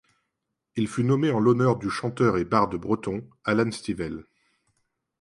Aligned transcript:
Il 0.75 0.87
fut 0.87 1.03
nommé 1.03 1.29
en 1.29 1.39
l'honneur 1.39 1.75
du 1.77 1.91
chanteur 1.91 2.37
et 2.39 2.43
barde 2.43 2.75
breton, 2.75 3.23
Alan 3.43 3.69
Stivell. 3.71 4.25